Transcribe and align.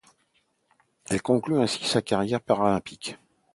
Elle 1.11 1.21
conclut 1.21 1.59
ainsi 1.61 1.85
sa 1.85 2.01
carrière 2.01 2.41
paralympique. 2.41 3.17